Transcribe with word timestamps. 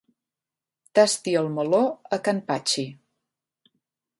Tasti 0.99 1.35
el 1.41 1.49
meló 1.57 1.81
a 2.17 2.19
can 2.29 2.41
Patxi. 2.49 2.87